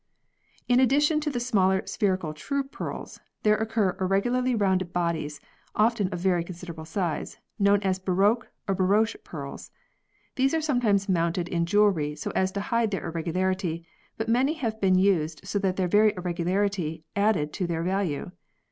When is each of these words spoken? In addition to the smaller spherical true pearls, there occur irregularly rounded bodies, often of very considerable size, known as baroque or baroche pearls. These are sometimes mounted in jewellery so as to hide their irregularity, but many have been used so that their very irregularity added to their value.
In 0.67 0.79
addition 0.79 1.19
to 1.21 1.29
the 1.29 1.39
smaller 1.39 1.83
spherical 1.85 2.33
true 2.33 2.63
pearls, 2.63 3.19
there 3.43 3.57
occur 3.57 3.95
irregularly 4.01 4.55
rounded 4.55 4.91
bodies, 4.93 5.39
often 5.75 6.07
of 6.07 6.17
very 6.19 6.43
considerable 6.43 6.85
size, 6.85 7.37
known 7.59 7.83
as 7.83 7.99
baroque 7.99 8.49
or 8.67 8.73
baroche 8.73 9.15
pearls. 9.23 9.69
These 10.37 10.55
are 10.55 10.59
sometimes 10.59 11.07
mounted 11.07 11.47
in 11.49 11.67
jewellery 11.67 12.15
so 12.15 12.31
as 12.31 12.51
to 12.53 12.61
hide 12.61 12.89
their 12.89 13.05
irregularity, 13.09 13.85
but 14.17 14.27
many 14.27 14.53
have 14.53 14.81
been 14.81 14.97
used 14.97 15.41
so 15.47 15.59
that 15.59 15.75
their 15.75 15.87
very 15.87 16.15
irregularity 16.17 17.03
added 17.15 17.53
to 17.53 17.67
their 17.67 17.83
value. 17.83 18.31